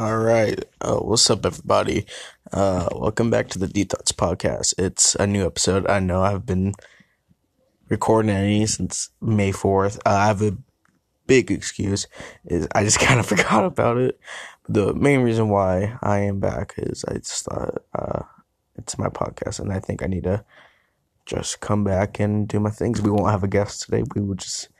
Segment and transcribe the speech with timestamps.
[0.00, 0.64] All right.
[0.80, 2.06] Uh, what's up, everybody?
[2.50, 4.72] Uh, welcome back to the Deep Thoughts podcast.
[4.78, 5.86] It's a new episode.
[5.90, 6.72] I know I've been
[7.90, 9.98] recording any since May 4th.
[10.06, 10.56] Uh, I have a
[11.26, 12.06] big excuse.
[12.46, 14.18] Is I just kind of forgot about it.
[14.66, 18.22] The main reason why I am back is I just thought uh,
[18.76, 20.46] it's my podcast, and I think I need to
[21.26, 23.02] just come back and do my things.
[23.02, 24.04] We won't have a guest today.
[24.14, 24.70] We will just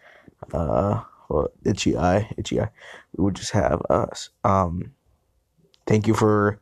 [0.55, 2.71] uh, well, itchy eye, itchy eye.
[3.15, 4.31] We would just have us.
[4.45, 4.93] Um,
[5.91, 6.61] thank you for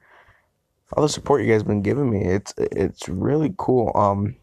[0.95, 2.25] all the support you guys been giving me.
[2.25, 3.93] It's it's really cool.
[3.95, 4.37] Um,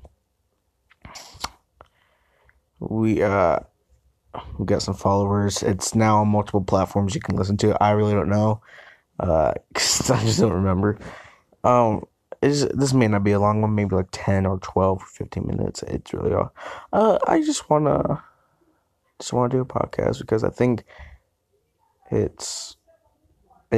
[2.79, 3.59] we uh
[4.59, 5.63] we got some followers.
[5.63, 7.81] It's now on multiple platforms you can listen to.
[7.83, 8.61] I really don't know.
[9.19, 10.99] Uh, cause I just don't remember.
[11.63, 12.05] Um,
[12.43, 15.47] is this may not be a long one, maybe like ten or 12 or 15
[15.47, 15.81] minutes.
[15.83, 16.53] It's really all.
[16.93, 18.23] Uh, I just wanna
[19.17, 20.83] just want to do a podcast because I think
[22.11, 22.77] it's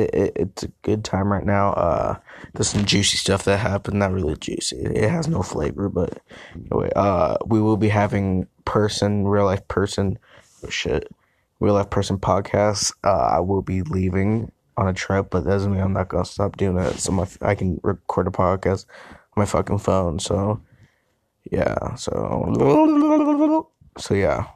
[0.03, 1.71] it, it, it's a good time right now.
[1.73, 2.15] Uh,
[2.53, 3.99] there's some juicy stuff that happened.
[3.99, 4.77] Not really juicy.
[4.77, 6.19] It has no flavor, but
[6.55, 10.19] anyway, uh, we will be having person, real life person,
[10.65, 11.11] oh shit,
[11.59, 12.93] real life person podcast.
[13.03, 16.25] Uh, I will be leaving on a trip, but that doesn't mean I'm not gonna
[16.25, 16.99] stop doing it.
[16.99, 20.19] So my I can record a podcast on my fucking phone.
[20.19, 20.61] So
[21.51, 21.95] yeah.
[21.95, 22.11] So
[23.97, 24.47] so yeah.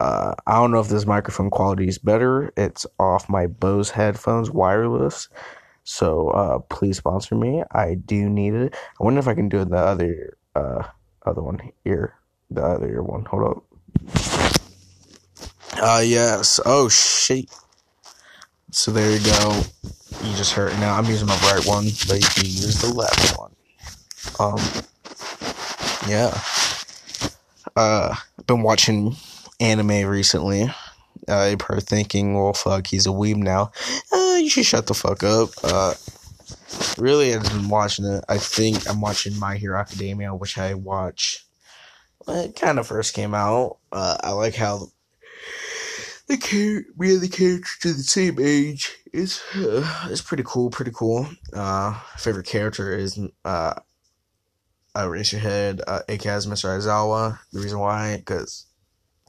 [0.00, 2.52] Uh, I don't know if this microphone quality is better.
[2.56, 5.28] It's off my Bose headphones, wireless.
[5.84, 7.62] So uh, please sponsor me.
[7.72, 8.74] I do need it.
[8.98, 10.84] I wonder if I can do it the other uh,
[11.26, 12.14] other one here.
[12.50, 13.26] The other one.
[13.26, 13.64] Hold up.
[15.82, 16.60] Uh yes.
[16.64, 17.50] Oh shit.
[18.70, 19.62] So there you go.
[20.22, 23.38] You just heard now I'm using my right one, but you can use the left
[23.38, 23.54] one.
[24.38, 24.58] Um
[26.08, 26.38] yeah.
[27.76, 29.16] Uh I've been watching
[29.60, 30.70] anime recently.
[31.28, 33.70] Uh, probably thinking, well, fuck, he's a weeb now.
[34.12, 35.50] Uh, you should shut the fuck up.
[35.62, 35.94] Uh,
[36.98, 38.24] really, I've been watching it.
[38.28, 41.44] I think I'm watching My Hero Academia, which I watch.
[42.26, 43.78] It kind of first came out.
[43.92, 44.88] Uh, I like how
[46.26, 48.96] the character, me and the characters to the same age.
[49.12, 51.28] It's uh, it's pretty cool, pretty cool.
[51.52, 53.74] Uh, favorite character is uh,
[54.94, 56.78] Eraserhead, uh, aka Mr.
[56.78, 57.38] Aizawa.
[57.52, 58.66] The reason why, because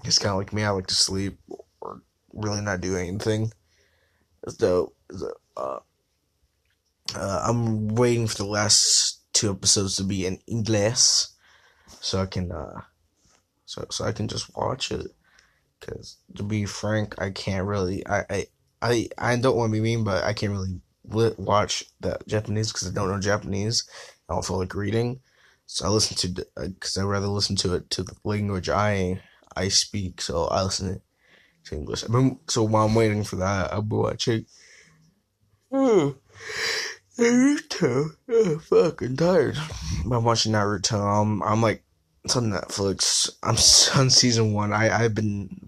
[0.04, 0.64] He's kind of like me.
[0.64, 1.40] I like to sleep
[1.80, 2.02] or
[2.34, 3.52] really not do anything.
[4.44, 4.96] It's dope.
[5.10, 5.42] It's dope.
[5.56, 5.80] Uh,
[7.16, 11.26] uh, I'm waiting for the last two episodes to be in English,
[12.00, 12.82] so I can uh,
[13.66, 15.08] so so I can just watch it.
[15.82, 18.06] Cause to be frank, I can't really.
[18.08, 18.46] I I
[18.82, 22.88] I, I don't want to be mean, but I can't really watch the Japanese because
[22.88, 23.88] I don't know Japanese.
[24.30, 25.20] I don't feel like reading,
[25.66, 29.22] so I listen to because uh, I rather listen to it to the language I
[29.56, 31.02] I speak, so I listen
[31.66, 32.04] to English.
[32.04, 34.46] I've been, so while I'm waiting for that, I'll be watching.
[35.72, 36.16] Oh,
[37.18, 38.12] Naruto.
[38.30, 39.58] Oh, fucking tired.
[40.04, 41.22] I'm watching Naruto.
[41.22, 41.84] I'm, I'm like,
[42.24, 43.30] it's on Netflix.
[43.44, 43.56] I'm
[44.00, 44.74] on season one.
[44.74, 45.68] I, I've been,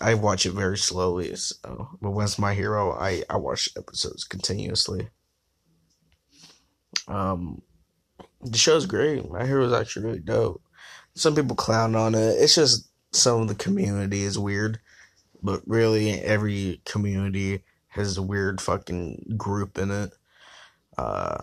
[0.00, 1.34] I watch it very slowly.
[1.36, 5.08] So, but once my hero, I, I watch episodes continuously.
[7.06, 7.62] Um,
[8.42, 9.30] the show's great.
[9.30, 10.62] My hero is actually really dope.
[11.14, 12.36] Some people clown on it.
[12.38, 14.80] It's just some of the community is weird,
[15.42, 20.12] but really every community has a weird fucking group in it.
[20.96, 21.38] Uh,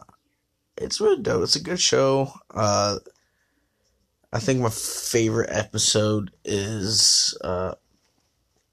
[0.78, 1.44] it's really dope.
[1.44, 2.32] It's a good show.
[2.54, 3.00] Uh,
[4.32, 7.76] I think my favorite episode is uh,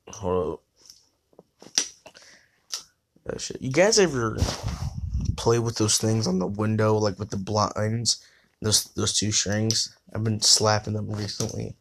[0.09, 0.63] hold up.
[3.31, 3.63] Oh, shit.
[3.63, 4.37] You guys ever
[5.37, 8.25] play with those things on the window, like with the blinds?
[8.61, 9.97] Those those two strings.
[10.13, 11.77] I've been slapping them recently.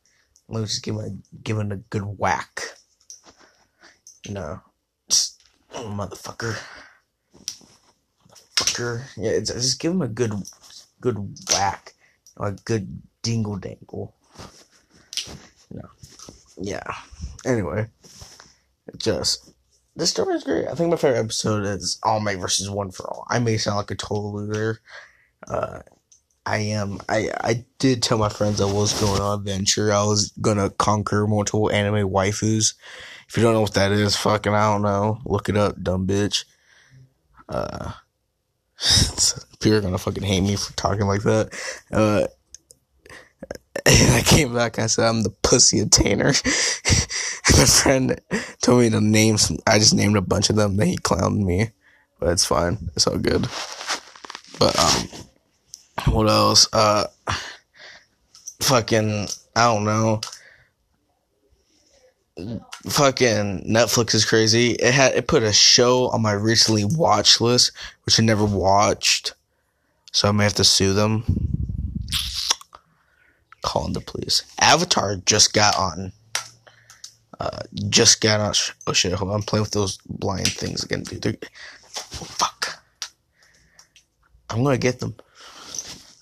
[0.51, 1.11] Let me just give a,
[1.43, 2.61] give a good whack.
[4.25, 4.61] You know,
[5.09, 5.41] just,
[5.73, 6.57] oh, motherfucker,
[8.29, 9.03] motherfucker.
[9.15, 10.33] Yeah, just give him a good,
[10.99, 11.93] good whack,
[12.37, 14.13] a good dingle dangle.
[15.71, 15.87] No,
[16.61, 16.95] yeah.
[17.45, 17.87] Anyway,
[18.97, 19.53] just
[19.95, 20.67] this story is great.
[20.67, 23.25] I think my favorite episode is All Might versus One for All.
[23.29, 24.81] I may sound like a total loser.
[25.47, 25.79] Uh,
[26.45, 26.99] I am.
[27.07, 29.91] I I did tell my friends I was going on adventure.
[29.91, 32.73] I was gonna conquer multiple anime waifus.
[33.29, 35.19] If you don't know what that is, fucking I don't know.
[35.25, 36.45] Look it up, dumb bitch.
[37.47, 37.91] Uh,
[39.59, 41.49] people are gonna fucking hate me for talking like that.
[41.91, 42.27] Uh,
[43.85, 46.33] and I came back and I said I'm the pussy attainer.
[47.57, 48.19] my friend
[48.61, 49.57] told me to name some.
[49.67, 50.77] I just named a bunch of them.
[50.77, 51.69] Then he clowned me,
[52.19, 52.89] but it's fine.
[52.95, 53.47] It's all good.
[54.59, 55.07] But um
[56.05, 56.67] what else?
[56.73, 57.07] Uh,
[58.61, 60.21] fucking, I don't know.
[62.87, 64.71] fucking Netflix is crazy.
[64.71, 67.71] It had it put a show on my recently watched list,
[68.03, 69.33] which I never watched.
[70.11, 71.23] So I may have to sue them.
[73.63, 74.43] Calling the police.
[74.59, 76.11] Avatar just got on.
[77.39, 78.53] Uh, just got on.
[78.87, 79.13] Oh shit!
[79.13, 79.37] Hold on.
[79.37, 81.47] I'm playing with those blind things again, dude.
[81.47, 82.83] Oh, fuck.
[84.49, 85.15] I'm gonna get them.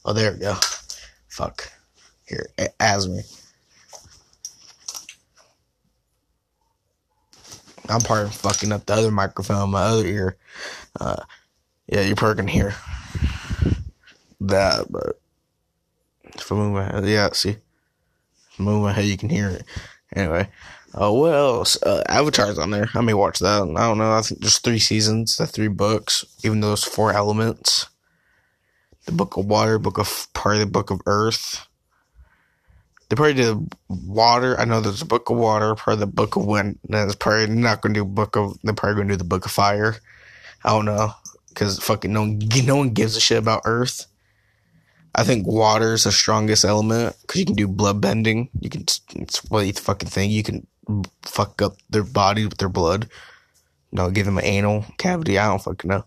[0.06, 0.56] Oh, there we go.
[1.28, 1.72] Fuck.
[2.26, 2.48] Here,
[2.80, 3.22] as me.
[7.90, 10.38] I'm part of fucking up the other microphone my other ear.
[11.00, 11.24] Uh,
[11.88, 12.76] yeah, you probably can hear
[14.42, 15.20] that, but
[16.36, 19.50] if I move my head, yeah, see, if I move my head, you can hear
[19.50, 19.64] it.
[20.16, 20.48] Anyway,
[20.94, 21.82] uh, what else?
[21.82, 22.90] Uh, Avatar's on there.
[22.94, 23.64] I may watch that.
[23.64, 24.12] I don't know.
[24.12, 27.89] I think there's three seasons, the three books, even there's four elements.
[29.10, 31.68] The Book of Water, Book of part of the Book of Earth,
[33.10, 34.60] they probably did water.
[34.60, 36.78] I know there's a book of water, part of the book of wind.
[36.88, 38.58] That's probably not going to do book of.
[38.64, 39.98] They're probably going to do the book of fire.
[40.64, 41.14] I don't know
[41.50, 44.06] because fucking no one, no one gives a shit about Earth.
[45.16, 48.50] I think water is the strongest element because you can do blood bending.
[48.62, 48.82] You can
[49.16, 50.30] it's what you fucking thing.
[50.30, 50.68] You can
[51.24, 53.10] fuck up their body with their blood.
[53.92, 55.40] You know, give them an anal cavity.
[55.40, 56.06] I don't fucking know.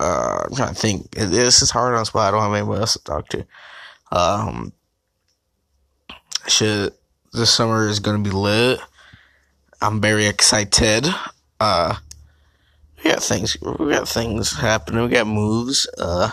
[0.00, 1.10] Uh, I'm trying to think.
[1.10, 2.28] This is hard on spot.
[2.28, 3.46] I don't have anyone else to talk to.
[4.10, 4.72] Um,
[6.48, 6.98] shit,
[7.34, 8.80] this summer is gonna be lit.
[9.82, 11.06] I'm very excited.
[11.60, 11.96] Uh,
[12.96, 13.58] we got things.
[13.60, 15.04] We got things happening.
[15.04, 15.86] We got moves.
[15.98, 16.30] Uh,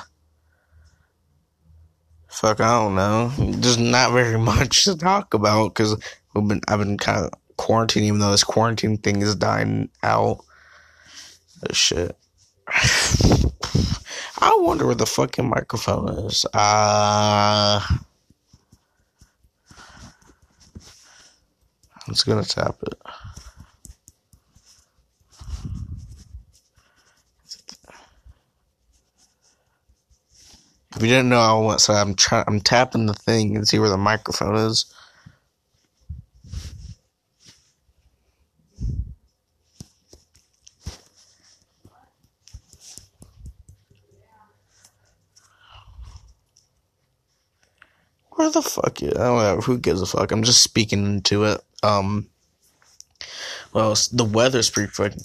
[2.30, 3.34] fuck, I don't know.
[3.38, 6.02] There's not very much to talk about because
[6.34, 6.62] we've been.
[6.70, 10.40] I've been kind of quarantining, even though this quarantine thing is dying out.
[11.64, 12.16] This shit.
[12.70, 16.46] I wonder where the fucking microphone is.
[16.54, 17.82] Uh,
[22.08, 22.96] I'm just gonna tap it.
[30.96, 32.46] If you didn't know, I want so I'm trying.
[32.48, 34.86] I'm tapping the thing and see where the microphone is.
[48.38, 49.02] Where the fuck?
[49.02, 49.62] Yeah, I don't know.
[49.62, 50.32] Who gives a fuck?
[50.32, 51.60] I'm just speaking into it.
[51.82, 52.30] Um.
[53.74, 55.24] Well, the weather's pretty fucking.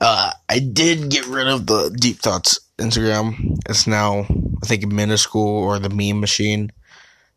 [0.00, 3.58] Uh, I did get rid of the Deep Thoughts Instagram.
[3.68, 4.26] It's now,
[4.62, 6.70] I think, minuscule or the meme machine.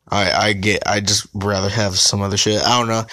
[0.07, 0.83] I I get.
[0.85, 2.61] I just rather have some other shit.
[2.61, 3.03] I don't know.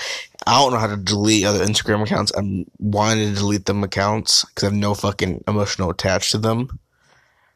[0.47, 2.31] I don't know how to delete other Instagram accounts.
[2.37, 6.79] I'm wanting to delete them accounts because I have no fucking emotional attached to them.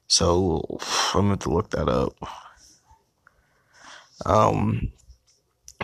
[0.08, 0.64] So
[1.12, 2.14] I'm gonna have to look that up.
[4.24, 4.92] Um,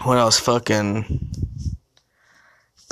[0.02, 1.31] when I was fucking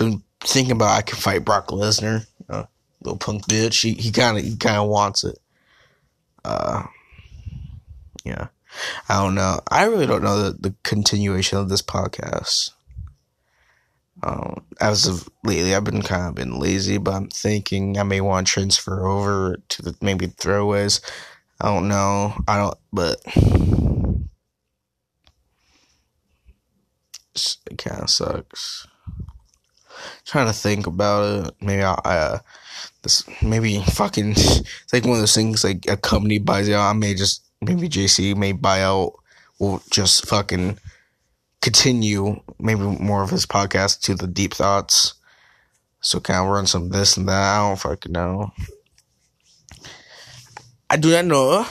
[0.01, 2.65] been thinking about I could fight Brock Lesnar, uh,
[3.03, 3.83] little punk bitch.
[3.83, 5.39] He he kind of he kind of wants it.
[6.45, 6.85] Uh,
[8.25, 8.49] yeah.
[9.09, 9.61] I don't know.
[9.71, 12.71] I really don't know the, the continuation of this podcast.
[14.23, 18.21] Um, as of lately, I've been kind of been lazy, but I'm thinking I may
[18.21, 21.01] want to transfer over to the maybe throwaways.
[21.61, 22.35] I don't know.
[22.47, 23.21] I don't, but
[27.35, 28.87] it kind of sucks.
[30.25, 31.55] trying to think about it.
[31.61, 32.39] Maybe I, uh,
[33.03, 36.89] this maybe fucking it's like one of those things like a company buys out.
[36.89, 39.15] I may just maybe JC may buy out.
[39.59, 40.79] Will just fucking
[41.61, 45.15] continue maybe more of his podcast to the deep thoughts.
[46.01, 47.57] So kind of run some this and that.
[47.57, 48.53] I don't fucking know.
[50.89, 51.67] I do not know.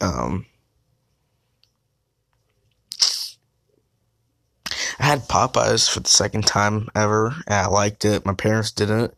[0.00, 0.46] Um.
[5.04, 8.24] I had Popeyes for the second time ever, and I liked it.
[8.24, 9.12] My parents didn't.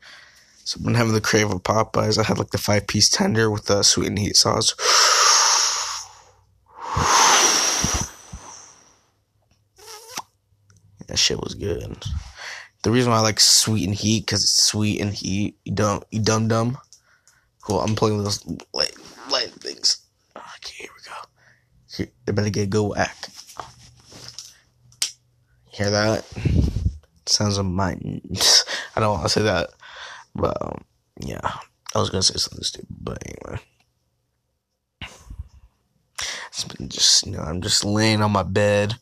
[0.65, 2.19] So I've been having the crave of Popeyes.
[2.19, 4.75] I had like the five piece tender with the sweet and heat sauce.
[11.07, 12.03] that shit was good.
[12.83, 15.57] The reason why I like sweet and heat because it's sweet and heat.
[15.65, 16.79] You dumb, you dumb dumb.
[17.61, 17.81] Cool.
[17.81, 18.97] I'm playing with those light,
[19.31, 19.99] light things.
[20.37, 21.15] Okay, here we go.
[21.97, 23.29] Here, they better get a good whack.
[25.77, 26.25] Hear that?
[27.27, 28.23] Sounds of mine.
[28.97, 29.69] I don't want to say that,
[30.35, 30.85] but um,
[31.21, 31.53] yeah,
[31.95, 33.61] I was gonna say something stupid, but anyway.
[36.49, 38.95] It's been just you know I'm just laying on my bed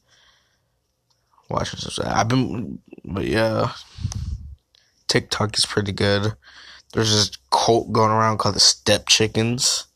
[1.49, 2.07] watching some.
[2.09, 3.71] I've been, but yeah,
[5.07, 6.35] TikTok is pretty good.
[6.93, 9.87] There's this cult going around called the Step Chickens.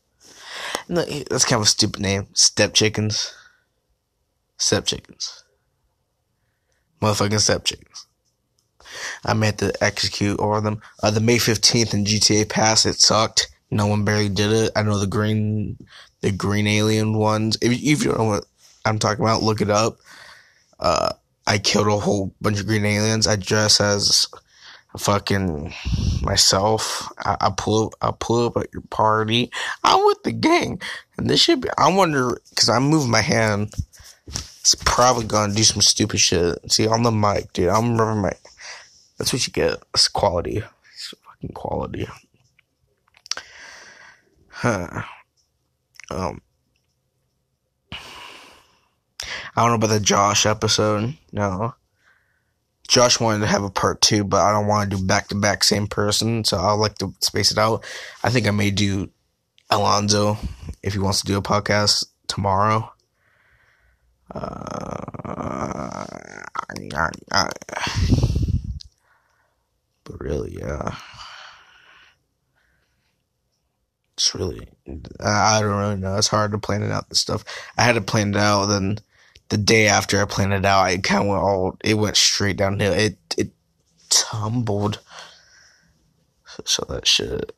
[0.87, 2.27] No, that's kind of a stupid name.
[2.31, 3.33] Step chickens.
[4.57, 5.43] Step chickens.
[7.01, 8.05] Motherfucking step chickens.
[9.25, 10.81] I meant to execute over them.
[11.01, 13.49] Uh, the May 15th in GTA Pass, it sucked.
[13.71, 14.71] No one barely did it.
[14.75, 15.77] I know the green,
[16.21, 17.57] the green alien ones.
[17.61, 18.45] If, if you don't know what
[18.85, 19.97] I'm talking about, look it up.
[20.79, 21.13] Uh,
[21.45, 23.27] I killed a whole bunch of green aliens.
[23.27, 24.27] I dress as
[24.97, 25.73] fucking
[26.21, 27.11] myself.
[27.19, 29.51] I, I pull up, I pull up at your party.
[29.83, 30.81] I'm with the gang,
[31.17, 31.69] and this should be.
[31.77, 33.73] I wonder because I'm moving my hand.
[34.71, 36.71] It's probably gonna do some stupid shit.
[36.71, 37.69] See on the mic, dude.
[37.69, 38.33] I'm rubbing my.
[39.17, 39.81] That's what you get.
[39.95, 40.61] It's quality.
[40.93, 42.07] It's fucking quality.
[44.49, 45.01] Huh.
[46.11, 46.43] Um.
[47.91, 47.97] I
[49.55, 51.17] don't know about the Josh episode.
[51.31, 51.73] No.
[52.87, 55.35] Josh wanted to have a part two, but I don't want to do back to
[55.35, 57.83] back same person, so I'll like to space it out.
[58.23, 59.09] I think I may do
[59.71, 60.37] Alonzo
[60.83, 62.93] if he wants to do a podcast tomorrow.
[64.31, 66.05] Uh,
[70.03, 70.95] but really, yeah.
[74.13, 74.67] It's really,
[75.23, 76.17] I don't really know.
[76.17, 77.07] It's hard to plan it out.
[77.07, 77.45] This stuff
[77.77, 78.65] I had to plan it out.
[78.65, 78.99] Then
[79.47, 81.77] the day after I planned it out, it kind of went all.
[81.83, 82.91] It went straight downhill.
[82.91, 83.51] It it
[84.09, 84.99] tumbled.
[86.45, 87.55] So, so that shit.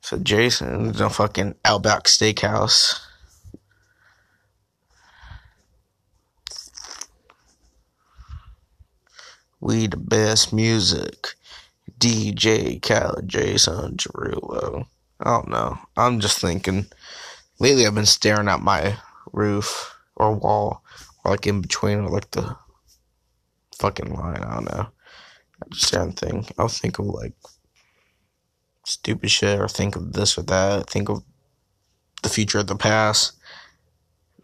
[0.00, 3.00] So Jason, the fucking Outback Steakhouse.
[9.64, 11.36] We the best music.
[11.98, 14.86] DJ Khaled, Jason Derulo.
[15.18, 15.78] I don't know.
[15.96, 16.84] I'm just thinking.
[17.58, 18.98] Lately, I've been staring at my
[19.32, 20.84] roof or wall,
[21.24, 22.54] or like in between, or like the
[23.78, 24.44] fucking line.
[24.44, 24.86] I don't know.
[25.62, 26.52] I just can't think.
[26.58, 27.32] I'll think of like
[28.84, 30.90] stupid shit, or think of this or that.
[30.90, 31.22] Think of
[32.22, 33.32] the future of the past.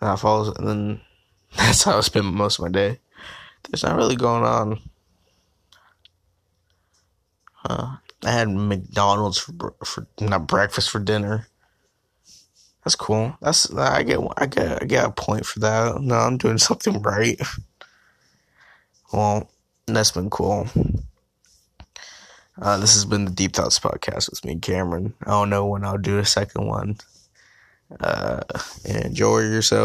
[0.00, 1.00] That follows, and then
[1.58, 3.00] that's how I spend most of my day.
[3.68, 4.80] There's not really going on.
[7.64, 11.46] Uh, I had McDonald's for for not breakfast for dinner.
[12.84, 13.36] That's cool.
[13.40, 16.00] That's I get I get I get a point for that.
[16.00, 17.40] No, I'm doing something right.
[19.12, 19.50] Well,
[19.86, 20.68] that's been cool.
[22.60, 25.14] Uh, this has been the Deep Thoughts podcast with me, Cameron.
[25.22, 26.98] I don't know when I'll do a second one.
[27.98, 28.40] Uh,
[28.84, 29.78] enjoy yourself.